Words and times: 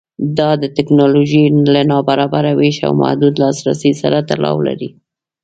دا 0.37 0.49
د 0.61 0.63
ټکنالوژۍ 0.75 1.43
له 1.73 1.81
نابرابره 1.91 2.51
وېش 2.59 2.77
او 2.87 2.91
محدود 3.01 3.33
لاسرسي 3.43 3.91
سره 4.01 4.17
تړاو 4.29 4.57
لري. 4.67 4.89